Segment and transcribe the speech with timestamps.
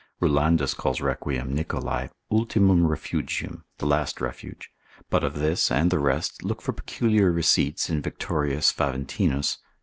[0.19, 4.71] Rulandus calls Requiem Nicholai ultimum refugium, the last refuge;
[5.11, 9.61] but of this and the rest look for peculiar receipts in Victorius Faventinus, cap.